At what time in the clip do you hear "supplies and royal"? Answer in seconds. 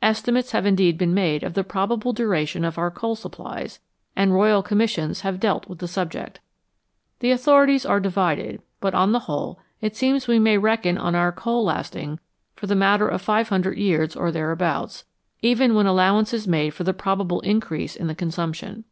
3.16-4.62